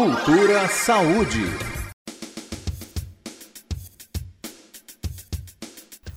Cultura 0.00 0.66
Saúde. 0.66 1.44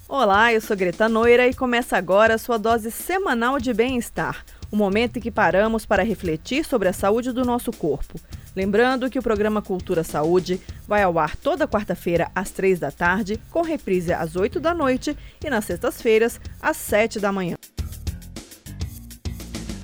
Olá, 0.08 0.54
eu 0.54 0.62
sou 0.62 0.78
Greta 0.78 1.10
Noira 1.10 1.46
e 1.50 1.54
começa 1.54 1.98
agora 1.98 2.36
a 2.36 2.38
sua 2.38 2.58
dose 2.58 2.90
semanal 2.90 3.60
de 3.60 3.74
bem-estar. 3.74 4.46
O 4.72 4.78
momento 4.78 5.18
em 5.18 5.22
que 5.22 5.30
paramos 5.30 5.86
para 5.86 6.02
refletir 6.02 6.64
sobre 6.64 6.88
a 6.88 6.94
saúde 6.94 7.34
do 7.34 7.44
nosso 7.44 7.74
corpo. 7.74 8.18
Lembrando 8.56 9.10
que 9.10 9.20
o 9.20 9.24
programa 9.24 9.62
Cultura 9.62 10.02
Saúde 10.02 10.62
vai 10.88 11.04
ao 11.04 11.20
ar 11.20 11.36
toda 11.36 11.68
quarta-feira 11.68 12.32
às 12.34 12.52
três 12.52 12.80
da 12.80 12.90
tarde, 12.90 13.38
com 13.52 13.64
reprise 13.64 14.14
às 14.14 14.38
oito 14.38 14.62
da 14.62 14.74
noite 14.74 15.14
e 15.44 15.50
nas 15.50 15.66
sextas-feiras 15.66 16.40
às 16.62 16.78
sete 16.78 17.20
da 17.20 17.34
manhã. 17.34 17.58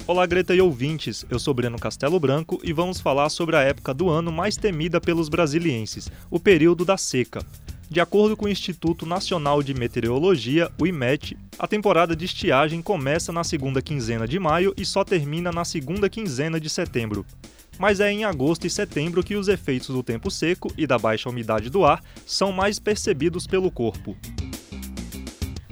Olá, 0.09 0.25
Greta 0.25 0.55
e 0.55 0.59
ouvintes. 0.59 1.23
Eu 1.29 1.37
sou 1.37 1.53
Breno 1.53 1.77
Castelo 1.77 2.19
Branco 2.19 2.59
e 2.63 2.73
vamos 2.73 2.99
falar 2.99 3.29
sobre 3.29 3.55
a 3.55 3.61
época 3.61 3.93
do 3.93 4.09
ano 4.09 4.31
mais 4.31 4.57
temida 4.57 4.99
pelos 4.99 5.29
brasilienses, 5.29 6.09
o 6.31 6.39
período 6.39 6.83
da 6.83 6.97
seca. 6.97 7.45
De 7.87 8.01
acordo 8.01 8.35
com 8.35 8.45
o 8.45 8.49
Instituto 8.49 9.05
Nacional 9.05 9.61
de 9.61 9.71
Meteorologia, 9.71 10.71
o 10.81 10.87
IMET, 10.87 11.37
a 11.59 11.67
temporada 11.67 12.15
de 12.15 12.25
estiagem 12.25 12.81
começa 12.81 13.31
na 13.31 13.43
segunda 13.43 13.83
quinzena 13.83 14.27
de 14.27 14.39
maio 14.39 14.73
e 14.75 14.83
só 14.83 15.03
termina 15.03 15.51
na 15.51 15.63
segunda 15.63 16.09
quinzena 16.09 16.59
de 16.59 16.71
setembro 16.71 17.23
mas 17.77 18.01
é 18.01 18.11
em 18.11 18.25
agosto 18.25 18.67
e 18.67 18.69
setembro 18.69 19.23
que 19.23 19.37
os 19.37 19.47
efeitos 19.47 19.87
do 19.87 20.03
tempo 20.03 20.29
seco 20.29 20.69
e 20.77 20.85
da 20.85 20.99
baixa 20.99 21.29
umidade 21.29 21.69
do 21.69 21.85
ar 21.85 22.03
são 22.25 22.51
mais 22.51 22.77
percebidos 22.77 23.47
pelo 23.47 23.71
corpo. 23.71 24.17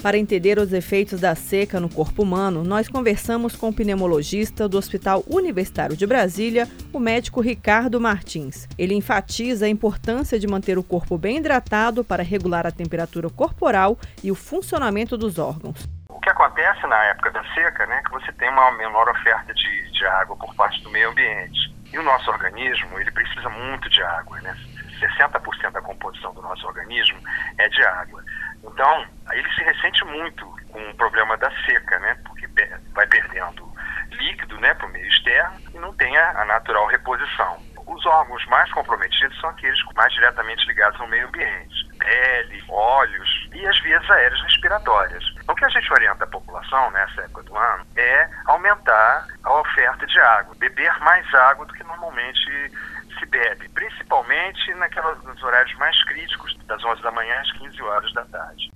Para 0.01 0.17
entender 0.17 0.59
os 0.59 0.73
efeitos 0.73 1.19
da 1.19 1.33
seca 1.33 1.79
no 1.79 1.89
corpo 1.89 2.21
humano, 2.21 2.63
nós 2.63 2.87
conversamos 2.87 3.55
com 3.55 3.69
o 3.69 3.73
pneumologista 3.73 4.69
do 4.69 4.77
Hospital 4.77 5.23
Universitário 5.27 5.97
de 5.97 6.05
Brasília, 6.05 6.67
o 6.93 6.99
médico 6.99 7.41
Ricardo 7.41 7.99
Martins. 7.99 8.67
Ele 8.77 8.93
enfatiza 8.93 9.65
a 9.65 9.69
importância 9.69 10.39
de 10.39 10.45
manter 10.45 10.77
o 10.77 10.83
corpo 10.83 11.17
bem 11.17 11.37
hidratado 11.37 12.03
para 12.03 12.21
regular 12.21 12.67
a 12.67 12.71
temperatura 12.71 13.27
corporal 13.27 13.97
e 14.23 14.31
o 14.31 14.35
funcionamento 14.35 15.17
dos 15.17 15.39
órgãos. 15.39 15.89
O 16.09 16.21
que 16.21 16.29
acontece 16.29 16.85
na 16.85 17.03
época 17.05 17.31
da 17.31 17.43
seca, 17.55 17.87
né, 17.87 17.99
que 18.05 18.11
você 18.11 18.31
tem 18.33 18.49
uma 18.49 18.71
menor 18.73 19.09
oferta 19.09 19.51
de, 19.51 19.91
de 19.91 20.05
água 20.05 20.35
por 20.35 20.53
parte 20.53 20.79
do 20.83 20.91
meio 20.91 21.09
ambiente. 21.09 21.75
E 21.91 21.97
o 21.97 22.03
nosso 22.03 22.29
organismo, 22.29 22.99
ele 22.99 23.09
precisa 23.09 23.49
muito 23.49 23.89
de 23.89 24.03
água, 24.03 24.39
né? 24.41 24.55
60% 24.99 25.71
da 25.71 25.81
composição 25.81 26.33
do 26.33 26.41
nosso 26.41 26.65
organismo 26.67 27.19
é 27.57 27.69
de 27.69 27.83
água. 27.83 28.23
Então, 28.63 29.05
ele 29.31 29.49
se 29.53 29.63
muito 30.07 30.45
com 30.71 30.89
o 30.89 30.95
problema 30.95 31.37
da 31.37 31.51
seca, 31.65 31.99
né? 31.99 32.17
Porque 32.25 32.47
vai 32.93 33.07
perdendo 33.07 33.67
líquido, 34.11 34.59
né, 34.59 34.73
para 34.73 34.87
o 34.87 34.91
meio 34.91 35.07
externo 35.07 35.59
e 35.73 35.77
não 35.77 35.93
tem 35.93 36.17
a, 36.17 36.41
a 36.41 36.45
natural 36.45 36.87
reposição. 36.87 37.57
Os 37.85 38.05
órgãos 38.05 38.45
mais 38.47 38.69
comprometidos 38.71 39.39
são 39.39 39.49
aqueles 39.49 39.79
mais 39.95 40.13
diretamente 40.13 40.65
ligados 40.67 40.99
ao 40.99 41.07
meio 41.07 41.27
ambiente. 41.27 41.87
Pele, 41.97 42.63
olhos 42.67 43.49
e 43.53 43.65
as 43.65 43.79
vias 43.81 44.09
aéreas 44.11 44.41
respiratórias. 44.43 45.23
O 45.47 45.55
que 45.55 45.63
a 45.63 45.69
gente 45.69 45.91
orienta 45.93 46.25
a 46.25 46.27
população 46.27 46.91
nessa 46.91 47.21
época 47.21 47.43
do 47.43 47.55
ano 47.55 47.85
é 47.95 48.29
aumentar 48.45 49.27
a 49.43 49.53
oferta 49.61 50.05
de 50.05 50.19
água, 50.19 50.53
beber 50.55 50.99
mais 50.99 51.33
água 51.33 51.65
do 51.65 51.73
que 51.73 51.83
normalmente 51.83 52.71
se 53.17 53.25
bebe, 53.25 53.69
principalmente 53.69 54.73
naquelas, 54.75 55.23
nos 55.23 55.41
horários 55.41 55.73
mais 55.77 56.03
críticos, 56.03 56.55
das 56.67 56.83
11 56.83 57.01
da 57.01 57.11
manhã 57.11 57.39
às 57.39 57.51
15 57.53 57.81
horas 57.81 58.13
da 58.13 58.25
tarde. 58.25 58.69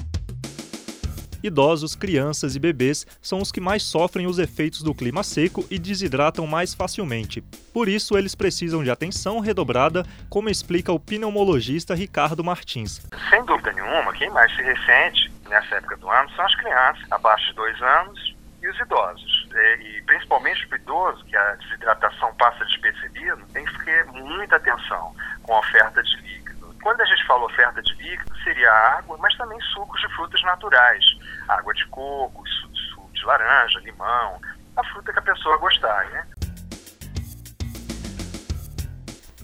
Idosos, 1.44 1.96
crianças 1.96 2.56
e 2.56 2.60
bebês 2.60 3.06
são 3.20 3.40
os 3.40 3.52
que 3.52 3.60
mais 3.60 3.82
sofrem 3.82 4.28
os 4.28 4.38
efeitos 4.38 4.84
do 4.84 4.94
clima 4.94 5.24
seco 5.24 5.66
e 5.72 5.80
desidratam 5.80 6.46
mais 6.46 6.76
facilmente. 6.76 7.42
Por 7.74 7.88
isso, 7.88 8.16
eles 8.16 8.36
precisam 8.36 8.84
de 8.84 8.92
atenção 8.92 9.40
redobrada, 9.40 10.06
como 10.30 10.50
explica 10.50 10.92
o 10.92 11.00
pneumologista 11.00 11.96
Ricardo 11.96 12.44
Martins. 12.44 13.02
Sem 13.30 13.44
dúvida 13.46 13.72
nenhuma, 13.72 14.14
quem 14.14 14.30
mais 14.30 14.56
se 14.56 14.62
ressente 14.62 15.32
nessa 15.50 15.76
época 15.76 15.98
do 15.98 16.10
ano 16.10 16.30
são 16.36 16.46
as 16.46 16.56
crianças 16.56 17.12
abaixo 17.12 17.48
de 17.48 17.56
dois 17.56 17.82
anos 17.82 18.36
e 18.62 18.70
os 18.70 18.80
idosos. 18.80 19.50
E 19.82 20.02
principalmente 20.06 20.68
o 20.72 20.76
idoso, 20.76 21.26
que 21.26 21.36
a 21.36 21.56
desidratação 21.56 22.34
passa 22.36 22.64
despercebida, 22.66 23.38
tem 23.52 23.66
que 23.66 23.86
ter 23.86 24.06
muita 24.06 24.58
atenção 24.58 25.16
com 25.42 25.56
a 25.56 25.60
oferta 25.60 26.04
de 26.04 26.16
líquido. 26.18 26.76
Quando 26.82 27.02
a 27.02 27.06
gente 27.06 27.26
fala 27.26 27.46
oferta 27.46 27.82
de 27.82 27.94
líquido, 27.96 28.32
seria 28.44 28.72
água, 28.72 29.18
mas 29.20 29.36
também 29.38 29.60
sucos 29.74 30.00
de 30.02 30.08
frutas 30.16 30.42
naturais. 30.44 31.04
Água 31.48 31.74
de 31.74 31.86
coco, 31.88 32.44
suco 32.48 33.10
de 33.14 33.26
laranja, 33.26 33.80
limão, 33.80 34.40
a 34.76 34.84
fruta 34.86 35.12
que 35.12 35.20
a 35.20 35.22
pessoa 35.22 35.58
gostar, 35.58 36.10
né? 36.12 36.26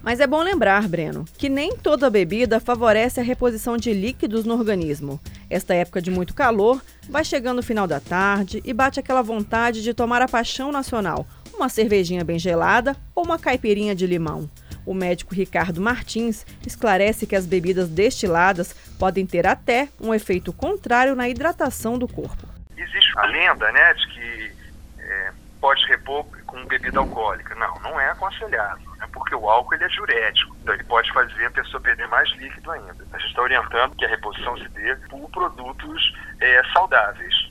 Mas 0.08 0.22
é 0.22 0.28
bom 0.28 0.42
lembrar, 0.42 0.88
Breno, 0.88 1.26
que 1.38 1.50
nem 1.50 1.76
toda 1.76 2.10
bebida 2.10 2.62
favorece 2.62 3.20
a 3.20 3.24
reposição 3.24 3.76
de 3.76 3.92
líquidos 3.92 4.46
no 4.46 4.54
organismo. 4.58 5.20
Esta 5.50 5.74
época 5.74 6.02
de 6.02 6.10
muito 6.10 6.34
calor 6.34 6.82
vai 7.10 7.26
chegando 7.26 7.60
o 7.60 7.64
final 7.64 7.86
da 7.86 8.00
tarde 8.00 8.62
e 8.64 8.74
bate 8.74 9.02
aquela 9.02 9.22
vontade 9.22 9.84
de 9.84 9.94
tomar 9.94 10.22
a 10.22 10.28
paixão 10.28 10.72
nacional, 10.72 11.28
uma 11.54 11.68
cervejinha 11.68 12.24
bem 12.24 12.40
gelada 12.40 12.96
ou 13.14 13.26
uma 13.26 13.38
caipirinha 13.38 13.94
de 13.94 14.08
limão. 14.08 14.50
O 14.88 14.94
médico 14.94 15.36
Ricardo 15.36 15.82
Martins 15.82 16.46
esclarece 16.66 17.28
que 17.28 17.36
as 17.36 17.46
bebidas 17.46 17.90
destiladas 17.90 18.74
podem 18.98 19.28
ter 19.28 19.46
até 19.46 19.90
um 20.00 20.14
efeito 20.14 20.54
contrário 20.54 21.14
na 21.14 21.28
hidratação 21.28 22.00
do 22.00 22.08
corpo. 22.08 22.48
Existe 22.78 23.12
a 23.18 23.26
lenda 23.26 23.70
né, 23.74 23.94
de 23.94 24.08
que 24.08 24.52
é, 25.00 25.32
pode 25.60 25.86
repor 25.88 26.26
com 26.46 26.66
bebida 26.68 27.00
alcoólica. 27.00 27.54
Não, 27.56 27.78
não 27.82 28.00
é 28.00 28.12
aconselhável 28.12 28.88
porque 29.28 29.36
o 29.36 29.50
álcool 29.50 29.74
ele 29.76 29.84
é 29.84 29.88
diurético, 29.88 30.56
então 30.62 30.74
ele 30.74 30.84
pode 30.84 31.12
fazer 31.12 31.46
a 31.46 31.52
pessoa 31.52 31.82
perder 31.82 32.08
mais 32.08 32.30
líquido 32.38 32.72
ainda. 32.72 32.96
A 33.12 33.18
gente 33.18 33.30
está 33.30 33.42
orientando 33.42 33.96
que 33.96 34.06
a 34.06 34.10
reposição 34.10 34.58
se 34.58 34.70
dê 34.70 34.96
por 35.10 35.30
produtos 35.32 36.16
é, 36.40 36.64
saudáveis. 36.74 37.47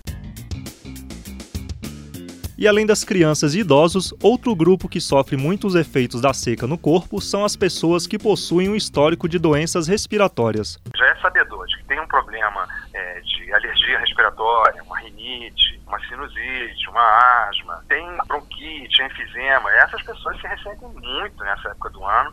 E 2.58 2.66
além 2.66 2.86
das 2.86 3.04
crianças 3.04 3.54
e 3.54 3.60
idosos, 3.60 4.14
outro 4.22 4.56
grupo 4.56 4.88
que 4.88 4.98
sofre 4.98 5.36
muitos 5.36 5.74
efeitos 5.74 6.22
da 6.22 6.32
seca 6.32 6.66
no 6.66 6.78
corpo 6.78 7.20
são 7.20 7.44
as 7.44 7.54
pessoas 7.54 8.06
que 8.06 8.18
possuem 8.18 8.70
um 8.70 8.74
histórico 8.74 9.28
de 9.28 9.38
doenças 9.38 9.86
respiratórias. 9.86 10.78
Já 10.96 11.06
é 11.06 11.16
sabedor 11.16 11.66
de 11.66 11.76
que 11.76 11.84
tem 11.84 12.00
um 12.00 12.06
problema 12.06 12.66
é, 12.94 13.20
de 13.20 13.52
alergia 13.52 13.98
respiratória, 13.98 14.82
uma 14.84 14.98
rinite, 15.00 15.78
uma 15.86 16.00
sinusite, 16.08 16.88
uma 16.88 17.46
asma, 17.46 17.84
tem 17.90 18.06
bronquite, 18.26 19.02
enfisema. 19.02 19.70
Essas 19.72 20.02
pessoas 20.02 20.40
se 20.40 20.46
ressentem 20.46 20.88
muito 20.88 21.44
nessa 21.44 21.68
época 21.68 21.90
do 21.90 22.02
ano 22.06 22.32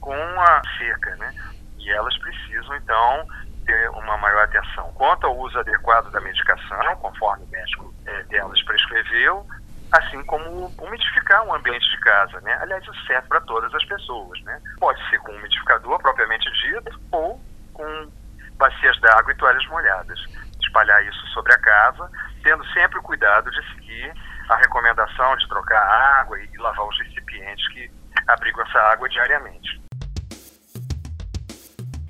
com 0.00 0.12
a 0.12 0.60
seca, 0.76 1.16
né? 1.16 1.34
E 1.78 1.90
elas 1.90 2.16
precisam, 2.18 2.76
então, 2.76 3.26
ter 3.64 3.88
uma 3.90 4.18
maior 4.18 4.44
atenção 4.44 4.92
quanto 4.94 5.26
ao 5.26 5.38
uso 5.38 5.58
adequado 5.58 6.10
da 6.10 6.20
medicação, 6.20 6.96
conforme 6.96 7.44
o 7.44 7.48
médico 7.48 7.94
é, 8.04 8.22
delas 8.24 8.62
prescreveu, 8.64 9.46
assim 9.92 10.22
como 10.24 10.66
umidificar 10.78 11.46
o 11.46 11.54
ambiente 11.54 11.88
de 11.90 11.98
casa, 12.00 12.40
né? 12.40 12.58
Aliás, 12.60 12.82
isso 12.82 13.06
serve 13.06 13.28
para 13.28 13.40
todas 13.42 13.72
as 13.74 13.84
pessoas, 13.84 14.40
né? 14.42 14.60
Pode 14.78 14.98
ser 15.10 15.18
com 15.20 15.32
um 15.32 15.36
umidificador 15.36 15.98
propriamente 16.00 16.50
dito 16.62 16.98
ou 17.10 17.40
com 17.74 18.10
bacias 18.56 18.98
d'água 19.00 19.32
e 19.32 19.36
toalhas 19.36 19.66
molhadas. 19.66 20.18
Espalhar 20.62 21.04
isso 21.04 21.26
sobre 21.28 21.52
a 21.52 21.58
casa, 21.58 22.10
tendo 22.42 22.64
sempre 22.72 22.98
o 22.98 23.02
cuidado 23.02 23.50
de 23.50 23.74
seguir 23.74 24.14
a 24.48 24.56
recomendação 24.56 25.36
de 25.36 25.46
trocar 25.48 25.82
água 26.20 26.38
e 26.40 26.56
lavar 26.58 26.86
os 26.86 26.98
recipientes 26.98 27.68
que 27.68 27.90
abrigam 28.26 28.62
essa 28.62 28.78
água 28.78 29.08
diariamente. 29.08 29.82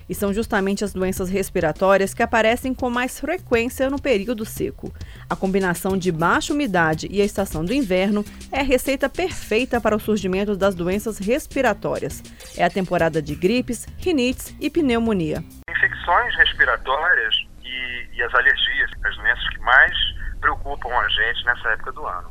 E 0.08 0.14
são 0.14 0.32
justamente 0.32 0.84
as 0.84 0.92
doenças 0.92 1.30
respiratórias 1.30 2.12
que 2.12 2.22
aparecem 2.22 2.74
com 2.74 2.90
mais 2.90 3.18
frequência 3.18 3.88
no 3.88 4.00
período 4.00 4.44
seco. 4.44 4.92
A 5.32 5.36
combinação 5.36 5.96
de 5.96 6.12
baixa 6.12 6.52
umidade 6.52 7.08
e 7.10 7.22
a 7.22 7.24
estação 7.24 7.64
do 7.64 7.72
inverno 7.72 8.22
é 8.52 8.60
a 8.60 8.62
receita 8.62 9.08
perfeita 9.08 9.80
para 9.80 9.96
o 9.96 9.98
surgimento 9.98 10.54
das 10.54 10.74
doenças 10.74 11.16
respiratórias. 11.16 12.22
É 12.54 12.62
a 12.62 12.68
temporada 12.68 13.22
de 13.22 13.34
gripes, 13.34 13.86
rinites 13.96 14.54
e 14.60 14.68
pneumonia. 14.68 15.42
Infecções 15.70 16.36
respiratórias 16.36 17.34
e, 17.64 18.08
e 18.14 18.22
as 18.22 18.34
alergias, 18.34 18.90
as 19.04 19.16
doenças 19.16 19.48
que 19.48 19.58
mais 19.60 19.92
preocupam 20.38 20.90
a 20.90 21.08
gente 21.08 21.46
nessa 21.46 21.68
época 21.70 21.92
do 21.92 22.06
ano. 22.06 22.30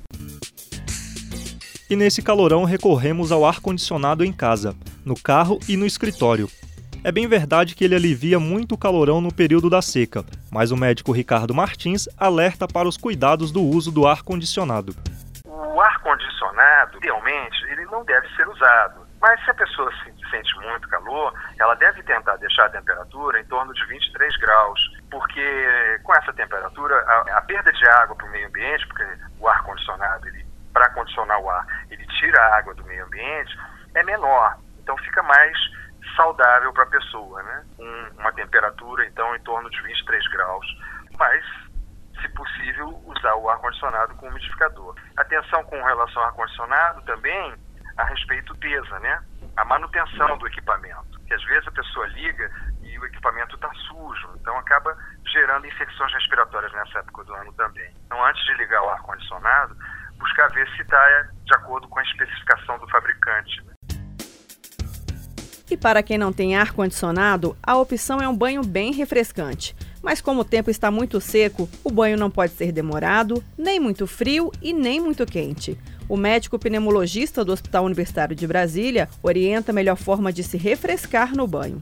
E 1.89 1.95
nesse 1.95 2.21
calorão 2.21 2.65
recorremos 2.65 3.31
ao 3.31 3.43
ar-condicionado 3.43 4.23
em 4.23 4.31
casa, 4.31 4.75
no 5.03 5.19
carro 5.19 5.59
e 5.67 5.75
no 5.75 5.87
escritório. 5.87 6.47
É 7.03 7.11
bem 7.11 7.27
verdade 7.27 7.73
que 7.73 7.83
ele 7.83 7.95
alivia 7.95 8.39
muito 8.39 8.75
o 8.75 8.77
calorão 8.77 9.19
no 9.19 9.33
período 9.33 9.71
da 9.71 9.81
seca, 9.81 10.23
mas 10.51 10.69
o 10.69 10.77
médico 10.77 11.11
Ricardo 11.11 11.51
Martins 11.51 12.07
alerta 12.15 12.67
para 12.67 12.87
os 12.87 12.95
cuidados 12.95 13.51
do 13.51 13.59
uso 13.59 13.91
do 13.91 14.05
ar-condicionado. 14.05 14.93
O 15.43 15.81
ar-condicionado, 15.81 16.97
idealmente, 16.97 17.65
ele 17.71 17.85
não 17.85 18.05
deve 18.05 18.27
ser 18.35 18.47
usado. 18.47 19.01
Mas 19.19 19.43
se 19.43 19.49
a 19.49 19.53
pessoa 19.55 19.91
sente 20.29 20.55
muito 20.59 20.87
calor, 20.89 21.33
ela 21.59 21.73
deve 21.73 22.03
tentar 22.03 22.35
deixar 22.37 22.65
a 22.65 22.69
temperatura 22.69 23.41
em 23.41 23.45
torno 23.45 23.73
de 23.73 23.83
23 23.87 24.37
graus, 24.37 24.79
porque 25.09 25.99
com 26.03 26.13
essa 26.13 26.31
temperatura, 26.33 26.95
a, 26.95 27.37
a 27.39 27.41
perda 27.41 27.73
de 27.73 27.87
água 27.87 28.15
para 28.15 28.27
o 28.27 28.31
meio 28.31 28.47
ambiente, 28.47 28.85
porque 28.85 29.05
o 29.39 29.47
ar-condicionado, 29.47 30.27
para 30.71 30.89
condicionar 30.91 31.39
o 31.39 31.49
ar, 31.49 31.65
ele 31.89 32.05
tira 32.19 32.39
a 32.39 32.57
água 32.59 32.75
do 32.75 32.83
meio 32.85 33.03
ambiente, 33.05 33.57
é 33.95 34.03
menor. 34.03 34.55
Então 34.83 34.95
fica 34.97 35.23
mais 35.23 35.57
saudável 36.21 36.71
para 36.73 36.83
a 36.83 36.87
pessoa, 36.87 37.41
né? 37.41 37.65
Com 37.75 38.19
uma 38.19 38.31
temperatura, 38.33 39.05
então, 39.05 39.35
em 39.35 39.41
torno 39.41 39.69
de 39.69 39.81
23 39.81 40.27
graus. 40.29 40.65
Mas, 41.17 41.43
se 42.21 42.29
possível, 42.29 42.89
usar 43.05 43.35
o 43.35 43.49
ar-condicionado 43.49 44.13
com 44.15 44.27
umidificador. 44.27 44.95
Atenção 45.17 45.63
com 45.63 45.81
relação 45.81 46.21
ao 46.21 46.29
ar-condicionado 46.29 47.01
também 47.03 47.55
a 47.97 48.03
respeito 48.05 48.55
pesa, 48.57 48.99
né? 48.99 49.23
A 49.57 49.65
manutenção 49.65 50.37
do 50.37 50.47
equipamento. 50.47 51.19
Que 51.25 51.33
às 51.33 51.43
vezes 51.45 51.67
a 51.67 51.71
pessoa 51.71 52.05
liga 52.07 52.51
e 52.83 52.99
o 52.99 53.05
equipamento 53.05 53.55
está 53.55 53.71
sujo, 53.87 54.29
então 54.35 54.57
acaba 54.57 54.95
gerando 55.27 55.65
infecções 55.65 56.13
respiratórias 56.13 56.71
nessa 56.73 56.99
época 56.99 57.23
do 57.23 57.33
ano 57.33 57.53
também. 57.53 57.89
Então, 58.05 58.23
antes 58.25 58.43
de 58.45 58.53
ligar 58.55 58.83
o 58.83 58.89
ar-condicionado, 58.89 59.75
buscar 60.17 60.49
ver 60.49 60.69
se 60.75 60.81
está 60.81 61.23
de 61.43 61.55
acordo 61.55 61.87
com 61.87 61.99
a 61.99 62.03
especificação 62.03 62.77
do 62.79 62.87
fabricante. 62.89 63.70
E 65.71 65.77
para 65.77 66.03
quem 66.03 66.17
não 66.17 66.33
tem 66.33 66.57
ar-condicionado, 66.57 67.55
a 67.63 67.77
opção 67.77 68.19
é 68.19 68.27
um 68.27 68.35
banho 68.35 68.61
bem 68.61 68.91
refrescante. 68.91 69.73
Mas 70.03 70.19
como 70.19 70.41
o 70.41 70.45
tempo 70.45 70.69
está 70.69 70.91
muito 70.91 71.21
seco, 71.21 71.69
o 71.81 71.89
banho 71.89 72.17
não 72.17 72.29
pode 72.29 72.51
ser 72.51 72.73
demorado, 72.73 73.41
nem 73.57 73.79
muito 73.79 74.05
frio 74.05 74.51
e 74.61 74.73
nem 74.73 74.99
muito 74.99 75.25
quente. 75.25 75.79
O 76.09 76.17
médico 76.17 76.59
pneumologista 76.59 77.45
do 77.45 77.53
Hospital 77.53 77.85
Universitário 77.85 78.35
de 78.35 78.45
Brasília 78.45 79.07
orienta 79.23 79.71
a 79.71 79.73
melhor 79.73 79.95
forma 79.95 80.33
de 80.33 80.43
se 80.43 80.57
refrescar 80.57 81.33
no 81.33 81.47
banho. 81.47 81.81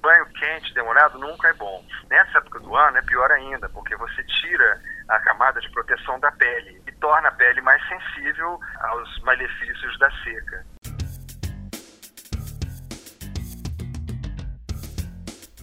Banho 0.00 0.24
quente, 0.30 0.72
demorado, 0.72 1.18
nunca 1.18 1.48
é 1.48 1.52
bom. 1.52 1.84
Nessa 2.08 2.38
época 2.38 2.60
do 2.60 2.74
ano 2.74 2.96
é 2.96 3.02
pior 3.02 3.30
ainda, 3.30 3.68
porque 3.68 3.94
você 3.96 4.24
tira 4.24 4.80
a 5.08 5.20
camada 5.20 5.60
de 5.60 5.70
proteção 5.72 6.18
da 6.20 6.32
pele 6.32 6.80
e 6.86 6.92
torna 6.92 7.28
a 7.28 7.32
pele 7.32 7.60
mais 7.60 7.86
sensível 7.86 8.58
aos 8.80 9.20
malefícios 9.20 9.98
da 9.98 10.10
seca. 10.24 10.64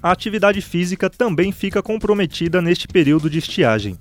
A 0.03 0.11
atividade 0.11 0.61
física 0.61 1.09
também 1.09 1.53
fica 1.53 1.81
comprometida 1.81 2.61
neste 2.61 2.89
período 2.89 3.29
de 3.29 3.39
estiagem. 3.39 3.97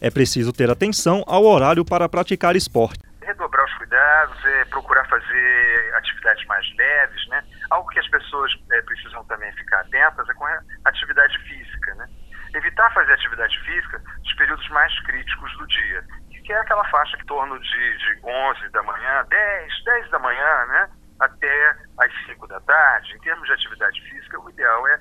É 0.00 0.10
preciso 0.10 0.52
ter 0.52 0.68
atenção 0.68 1.22
ao 1.24 1.44
horário 1.44 1.84
para 1.84 2.08
praticar 2.08 2.56
esporte. 2.56 2.98
Redobrar 3.22 3.64
os 3.64 3.74
cuidados, 3.74 4.44
é, 4.44 4.64
procurar 4.64 5.06
fazer 5.06 5.94
atividades 5.94 6.44
mais 6.46 6.66
leves, 6.76 7.28
né? 7.28 7.44
Algo 7.70 7.88
que 7.90 8.00
as 8.00 8.08
pessoas 8.08 8.52
é, 8.72 8.82
precisam 8.82 9.24
também 9.26 9.50
ficar 9.52 9.80
atentas 9.80 10.28
é 10.28 10.34
com 10.34 10.44
a 10.44 10.60
atividade 10.84 11.38
física, 11.38 11.94
né? 11.94 12.08
Evitar 12.52 12.92
fazer 12.92 13.12
atividade 13.12 13.56
física 13.60 14.02
nos 14.18 14.34
períodos 14.34 14.68
mais 14.70 15.00
críticos 15.04 15.56
do 15.58 15.66
dia, 15.68 16.04
que 16.44 16.52
é 16.52 16.60
aquela 16.60 16.84
faixa 16.88 17.16
em 17.16 17.26
torno 17.26 17.58
de, 17.58 17.98
de 17.98 18.20
11 18.22 18.68
da 18.70 18.82
manhã, 18.82 19.24
10, 19.28 19.84
10 19.84 20.10
da 20.10 20.18
manhã, 20.18 20.66
né? 20.66 20.88
Até 21.18 21.76
às 21.98 22.26
5 22.26 22.46
da 22.46 22.60
tarde. 22.60 23.14
Em 23.14 23.20
termos 23.20 23.46
de 23.46 23.52
atividade 23.54 24.00
física, 24.02 24.40
o 24.40 24.50
ideal 24.50 24.86
é 24.88 25.00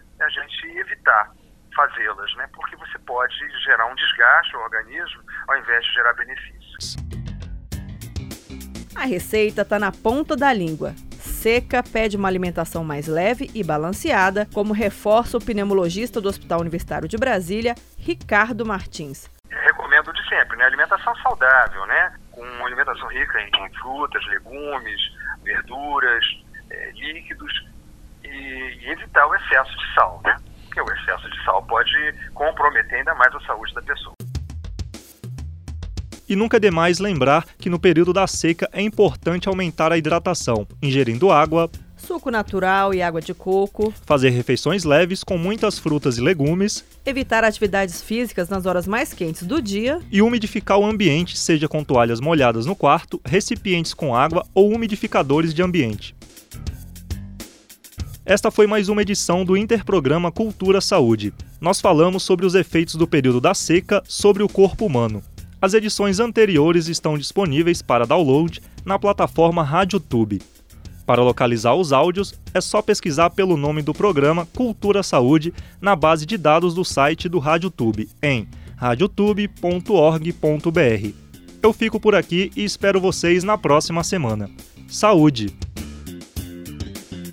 evitar 0.77 1.31
fazê-las, 1.75 2.33
né? 2.35 2.47
Porque 2.53 2.75
você 2.77 2.97
pode 2.99 3.35
gerar 3.63 3.85
um 3.87 3.95
desgaste 3.95 4.55
ao 4.55 4.63
organismo 4.63 5.21
ao 5.47 5.57
invés 5.57 5.85
de 5.85 5.93
gerar 5.93 6.13
benefícios. 6.13 6.95
A 8.95 9.05
receita 9.05 9.61
está 9.61 9.77
na 9.77 9.91
ponta 9.91 10.37
da 10.37 10.53
língua. 10.53 10.93
Seca 11.19 11.83
pede 11.83 12.15
uma 12.15 12.27
alimentação 12.27 12.83
mais 12.83 13.07
leve 13.07 13.51
e 13.53 13.63
balanceada, 13.63 14.47
como 14.53 14.73
reforça 14.73 15.37
o 15.37 15.39
pneumologista 15.43 16.21
do 16.21 16.29
Hospital 16.29 16.61
Universitário 16.61 17.07
de 17.07 17.17
Brasília, 17.17 17.75
Ricardo 17.99 18.65
Martins. 18.65 19.29
Recomendo 19.51 20.11
de 20.13 20.29
sempre, 20.29 20.57
né? 20.57 20.65
Alimentação 20.65 21.15
saudável, 21.17 21.85
né? 21.85 22.15
Com 22.31 22.41
uma 22.41 22.65
alimentação 22.65 23.07
rica 23.09 23.39
em 23.41 23.73
frutas, 23.73 24.25
legumes, 24.27 24.99
verduras, 25.43 26.25
é, 26.71 26.91
líquidos 26.91 27.67
e, 28.23 28.89
evitar 28.89 29.27
o 29.27 29.35
excesso 29.35 29.77
de 29.77 29.93
sal, 29.93 30.21
né? 30.23 30.35
Porque 30.75 30.91
o 30.91 30.93
excesso 30.93 31.29
de 31.29 31.45
sal 31.45 31.63
pode 31.63 31.89
comprometer 32.33 32.99
ainda 32.99 33.15
mais 33.15 33.33
a 33.33 33.39
saúde 33.41 33.73
da 33.73 33.81
pessoa. 33.81 34.13
E 36.27 36.35
nunca 36.35 36.57
é 36.57 36.59
demais 36.59 36.99
lembrar 36.99 37.45
que 37.57 37.69
no 37.69 37.79
período 37.79 38.11
da 38.11 38.27
seca 38.27 38.69
é 38.73 38.81
importante 38.81 39.47
aumentar 39.47 39.93
a 39.93 39.97
hidratação, 39.97 40.67
ingerindo 40.83 41.31
água, 41.31 41.69
suco 41.95 42.29
natural 42.29 42.93
e 42.93 43.01
água 43.01 43.21
de 43.21 43.33
coco, 43.33 43.93
fazer 44.05 44.31
refeições 44.31 44.83
leves 44.83 45.23
com 45.23 45.37
muitas 45.37 45.79
frutas 45.79 46.17
e 46.17 46.21
legumes, 46.21 46.83
evitar 47.05 47.45
atividades 47.45 48.01
físicas 48.01 48.49
nas 48.49 48.65
horas 48.65 48.85
mais 48.85 49.13
quentes 49.13 49.43
do 49.43 49.61
dia 49.61 49.99
e 50.11 50.21
umidificar 50.21 50.77
o 50.77 50.85
ambiente, 50.85 51.37
seja 51.37 51.69
com 51.69 51.85
toalhas 51.85 52.19
molhadas 52.19 52.65
no 52.65 52.75
quarto, 52.75 53.21
recipientes 53.23 53.93
com 53.93 54.13
água 54.13 54.45
ou 54.53 54.73
umidificadores 54.73 55.53
de 55.53 55.63
ambiente. 55.63 56.13
Esta 58.25 58.49
foi 58.49 58.65
mais 58.65 58.89
uma 58.89 59.03
edição 59.03 59.45
do 59.45 59.55
Interprograma 59.55 60.31
Cultura 60.31 60.81
Saúde. 60.81 61.31
Nós 61.61 61.79
falamos 61.79 62.23
sobre 62.23 62.43
os 62.43 62.55
efeitos 62.55 62.95
do 62.95 63.05
período 63.05 63.39
da 63.39 63.53
seca 63.53 64.01
sobre 64.07 64.41
o 64.41 64.49
corpo 64.49 64.83
humano. 64.83 65.21
As 65.61 65.75
edições 65.75 66.19
anteriores 66.19 66.87
estão 66.87 67.19
disponíveis 67.19 67.83
para 67.83 68.07
download 68.07 68.63
na 68.83 68.97
plataforma 68.97 69.61
RádioTube. 69.61 70.41
Para 71.05 71.21
localizar 71.21 71.75
os 71.75 71.93
áudios, 71.93 72.33
é 72.51 72.59
só 72.59 72.81
pesquisar 72.81 73.29
pelo 73.29 73.55
nome 73.55 73.83
do 73.83 73.93
programa 73.93 74.47
Cultura 74.47 75.03
Saúde 75.03 75.53
na 75.79 75.95
base 75.95 76.25
de 76.25 76.35
dados 76.35 76.73
do 76.73 76.83
site 76.83 77.29
do 77.29 77.37
RádioTube 77.37 78.09
em 78.23 78.47
radiotube.org.br. 78.75 81.09
Eu 81.61 81.71
fico 81.71 81.99
por 81.99 82.15
aqui 82.15 82.51
e 82.55 82.63
espero 82.63 82.99
vocês 82.99 83.43
na 83.43 83.55
próxima 83.55 84.03
semana. 84.03 84.49
Saúde! 84.87 85.64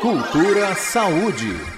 Cultura 0.00 0.74
Saúde. 0.74 1.77